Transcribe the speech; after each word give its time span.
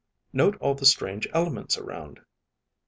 _Note 0.33 0.57
all 0.59 0.73
the 0.73 0.87
strange 0.87 1.27
elements 1.31 1.77
around. 1.77 2.21